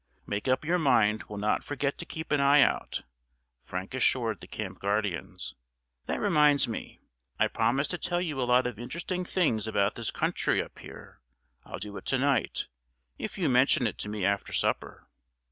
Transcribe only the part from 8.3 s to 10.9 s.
a lot of interesting things about this country up